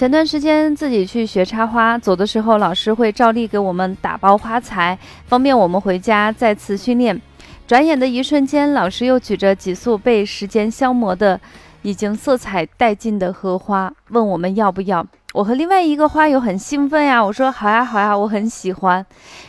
[0.00, 7.20] 前段时间自己去学插花，走的时候老师会照例给我们打包花材，方便我们回家再次训练。
[7.66, 11.38] 转眼的一瞬间，老师又举着几束被时间消磨的、
[11.82, 15.06] 已经色彩殆尽的荷花，问我们要不要。
[15.32, 19.04] 我和另外一个花友很兴奋呀，我说好呀好呀，我很喜欢。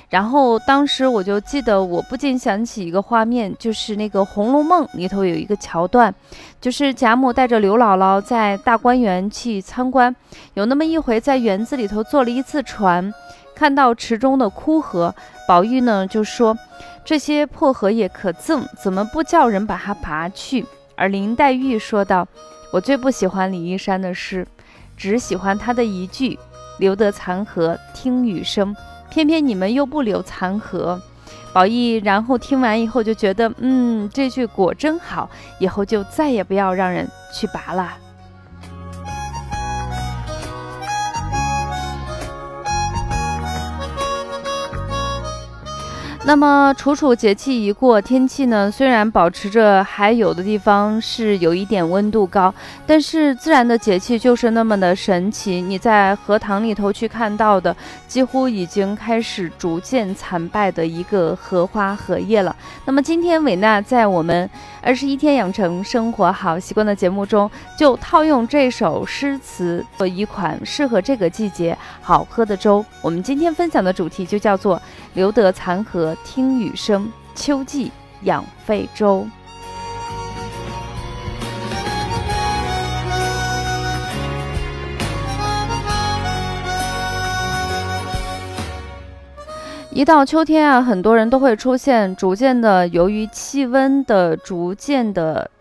[0.09, 6.13] 然后当时我就记得，我不禁想起一个画面，就是那个《红楼梦》里头有一个桥段，
[6.59, 10.15] 就是贾母带着刘姥姥在大观园去参观，
[10.53, 13.11] 有那么一回在园子里头坐了一次船，
[13.55, 15.15] 看到池中的枯荷，
[15.47, 16.55] 宝玉呢就说
[17.03, 20.63] 这些破荷叶可赠，怎么不叫人把它拔去？
[20.95, 22.27] 而林黛玉说道
[22.71, 24.45] ：“我最不喜欢李义山的诗。”
[25.01, 26.37] 只喜欢他的一句
[26.77, 28.75] “留得残荷听雨声”，
[29.09, 31.01] 偏偏你们又不留残荷。
[31.51, 35.27] 宝玉然后听完以后就觉得，嗯，这句果真好，
[35.57, 37.97] 以后就再也不要让人去拔了。
[46.23, 52.53] 那么处处节气一过，天气呢虽然保持着还有的地方是有一点温度高，
[52.85, 55.59] 但是自然的节气就是那么的神奇。
[55.59, 57.75] 你在荷塘里头去看到的，
[58.07, 62.55] 几乎已经开始逐渐残败的一个荷花荷叶了。
[62.85, 64.47] 那么今天伟娜在我们
[64.83, 72.85] 二十一天养成生活好习惯的节目中，就套用这首诗词做一款适合这个季节好喝的粥。
[73.01, 74.79] 我们今天分享的主题就叫做
[75.15, 76.10] 留得残荷。
[76.17, 77.91] 听雨声，秋季
[78.23, 79.27] 养肺粥。
[89.93, 95.51] 一到秋天啊，很多人都会出现逐渐的，由于气温的逐渐的。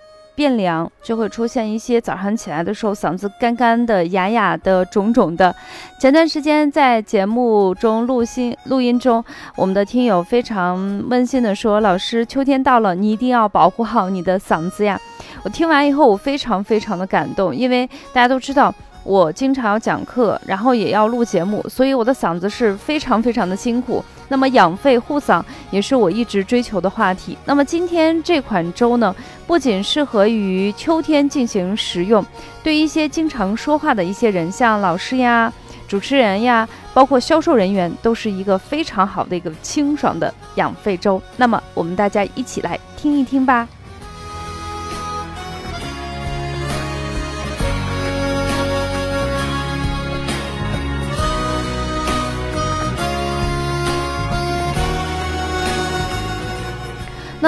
[0.40, 5.54] 变凉就会出现一些早上起来的时候嗓子干干的、哑哑的、肿肿的。
[6.00, 9.22] 前段时间在节目中录音录音中，
[9.54, 14.98] 我们的听友非常温馨的说：“老师，秋天到了，你一定要保护好你的嗓子呀！”
[15.44, 18.74] 我听完以后，我非常非常的感动，因为大家都知道。
[19.02, 24.04] 我经常要讲课，然后也要录节目，所以我的嗓子是非常非常的辛苦。
[24.30, 27.36] 那么养肺护嗓也是我一直追求的话题。
[27.44, 29.14] 那么今天这款粥呢，
[29.46, 32.24] 不仅适合于秋天进行食用，
[32.62, 35.52] 对一些经常说话的一些人，像老师呀、
[35.88, 41.20] 主持人呀，包括销售人员，都是一个非常好的一个清爽的养肺粥。
[41.36, 43.68] 那么我们大家一起来听一听吧。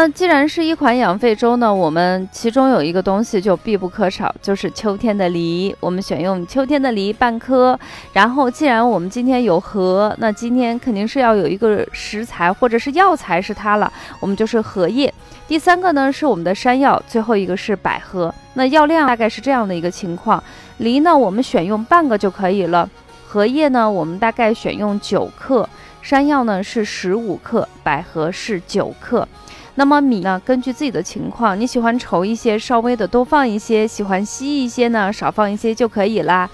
[0.03, 5.73] 那既然是一款养肺粥呢，我们其中有一个东西就必不可少，就是秋天的梨。
[5.79, 7.79] 我们选用秋天的梨半颗。
[8.12, 15.15] 然后，既然我们今天有荷，那今天肯定是要有一个食材或者是药材是它了，我们就是荷叶。
[15.47, 18.35] 第三个呢是我们的山药，最后一个是百合。
[18.55, 20.43] 那药量大概是这样的一个情况：
[20.79, 22.89] 梨呢，我们选用半个就可以了；
[23.29, 25.65] 荷叶呢，我们大概选用九克；
[26.03, 29.29] 山药呢是十五克；百合是九克。
[29.75, 30.41] 那么米呢？
[30.44, 36.49] 根据自己的情况，你喜欢稠一些，稍微的多放一些；喜欢稀一些呢，少放一些就可以啦。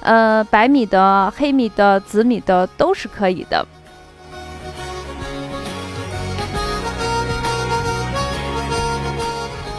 [0.00, 3.66] 呃，白米的、黑米的、紫米的都是可以的。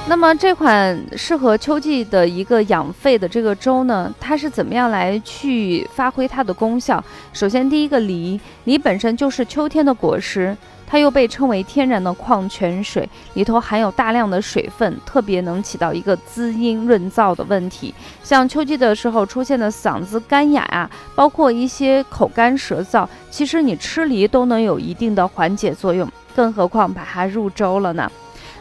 [0.07, 7.01] 那么这款适合秋季的一个养肺的这个粥呢，它是怎么样来去发挥它的功效？
[7.31, 10.57] 首先，第一个梨，梨本身就是秋天的果实。
[10.89, 17.93] 它又被称为天然的矿泉水，里头含有大量的水分，特别能起到一个滋阴润燥的问题。
[18.23, 28.11] 像秋季的时候出现的嗓子干哑呀，包括一些口干舌燥，其实你吃梨都能有一定的缓解作用，更何况把它入粥了呢？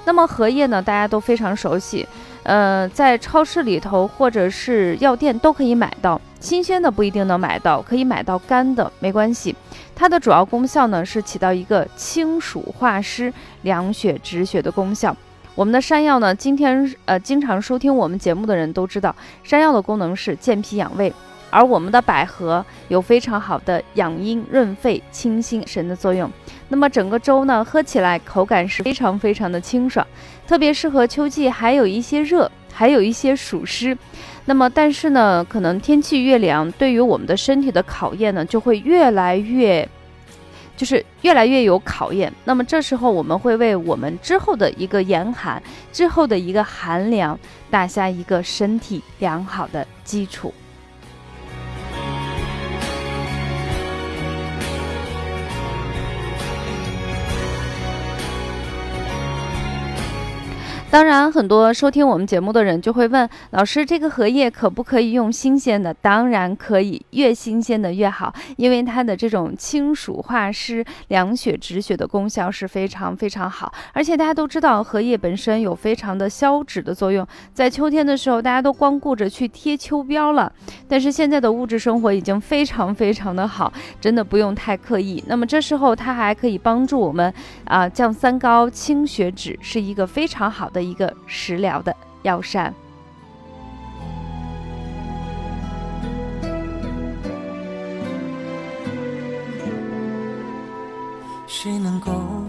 [0.04, 2.06] 那么荷叶呢，大家都非常熟悉。
[2.42, 6.20] 呃，在超市里头或者是药店都可以买到。
[6.40, 9.54] 新鲜的不一定能买到，可以买到干的，没关系。
[9.94, 13.32] 它的主要功效呢是起到一个清暑化湿、
[13.62, 15.14] 凉血止血的功效。
[15.54, 21.12] 我们的山药呢，今天呃经常收听我们节目的人都知道，山药的功能是健脾养胃。
[21.50, 26.30] 而我们的百合有非常好的养阴润肺、清心神的作用。
[26.68, 30.06] 那么整个粥呢，喝起来口感是非常非常的清爽，
[30.46, 33.96] 特别适合秋季，还有一些热，还有一些暑湿。
[34.44, 39.88] 那么但是呢，可能天气越凉，对于我们的身体的考验呢，就会越来越，
[40.76, 42.32] 就是越来越有考验。
[42.44, 45.62] 那么这时候我们会为我们之后的一个严寒，
[45.92, 47.38] 之后的一个寒凉，
[47.70, 50.52] 打下一个身体良好的基础。
[60.90, 73.70] 当然，很多收听我们节目的人就会问老师：“这个荷叶可不可以用新鲜的？”当然可以，越新鲜的越好，因为它的这种清暑化湿、凉血止血的功效是非常非常好。
[73.92, 77.26] 而且大家都知道，荷叶本身有非常的消脂的作用。
[77.52, 80.50] 在秋天的时候，大家都光顾着去贴秋膘了，
[80.88, 83.70] 但是现在的物质生活已经非常非常的好，
[84.00, 85.22] 真的不用太刻意。
[85.26, 87.32] 那么这时候它还可以帮助我们
[87.66, 90.77] 啊降三高、清血脂，是一个非常好的。
[90.78, 91.92] 的一个食疗的
[92.22, 92.72] 药膳。
[101.48, 102.47] 谁能够？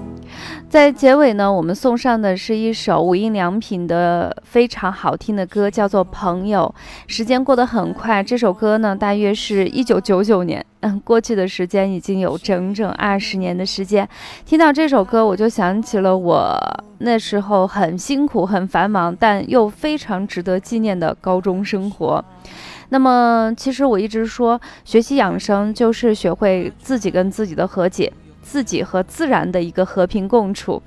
[0.70, 6.72] 在结尾呢，我们送上的是一首无印良品的非常好听的歌，叫做《朋友》。
[7.12, 10.64] 时间过得很快，这首歌呢，大约是一九九九年。
[10.82, 14.08] 嗯，过去的时间已经有整整二十年的时间。
[14.46, 16.56] 听到这首歌，我就想起了我
[17.00, 22.24] 那时候很辛苦、很繁忙，但又非常值得纪念的高中生活。
[22.90, 28.14] 那么，其实我一直说，学习养生就是学会自己跟自己的和解。
[28.42, 30.82] 自己和自然的一个和平共处，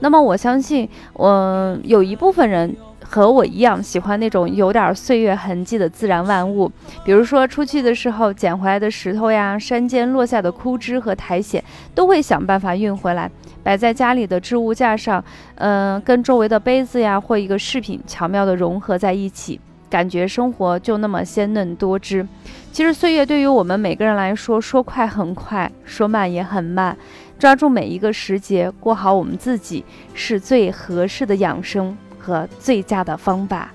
[0.00, 6.70] 那么我相信，我有一部分人和我一样喜欢那种有点岁月痕迹的自然万物，
[7.04, 11.62] 比如说出去的时候捡回来的石头呀，山间落下的枯枝和苔藓，
[11.94, 13.30] 都会想办法运回来，
[13.62, 15.24] 摆在家里的置物架上，
[15.56, 19.58] 嗯，跟周围的杯子呀或一个饰品巧妙地融合在一起。
[19.88, 22.26] 感觉生活就那么鲜嫩多汁。
[22.72, 26.96] 其实岁月对于我们每个人来说，说快很快，说慢也很慢。
[27.38, 33.70] 抓住每一个时节，过好我们自己，是最合适的养生和最佳的方法。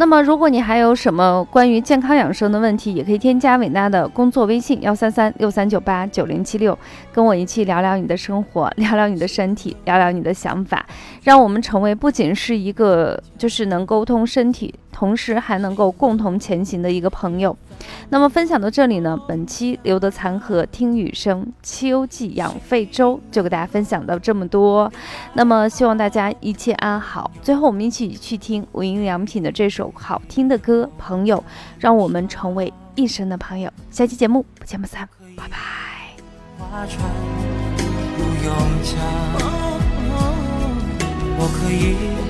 [0.00, 6.78] 那么，如果你还有什么关于健康养生的问题，也可以添加伟娜的工作微信幺三三六三九八九零七六，
[7.12, 10.86] 跟我一起聊聊你的生活， 聊聊你的身体，聊聊你的想法，
[11.24, 14.72] 让我们成为不仅是一个就是能沟通身体。
[14.98, 17.56] 同时还能够共同前行的一个朋友。
[18.08, 24.92] 那么分享到这里呢，本期留得残荷听雨声秋季养肺粥就给大家分享到这么多。
[25.34, 27.30] 那么希望大家一切安好。
[27.40, 31.38] 最后我们一起去听无印良品的这首好听的歌《朋友》，
[31.78, 33.70] 让我们成为一生的朋友。
[33.92, 35.56] 下期节目不见不散，拜拜。
[41.40, 42.27] 我可以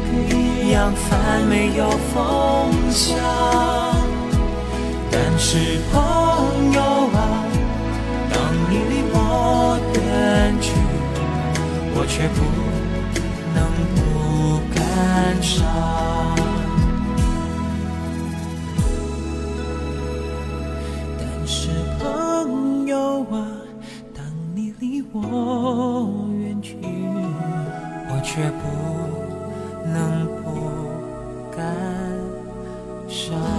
[0.95, 3.17] 饭没有风向，
[5.11, 6.81] 但是朋友
[7.15, 7.45] 啊，
[8.33, 8.37] 当
[8.71, 10.73] 你离我远去，
[11.95, 12.41] 我却不
[13.55, 13.59] 能
[13.95, 15.98] 不感伤。
[33.09, 33.58] 伤？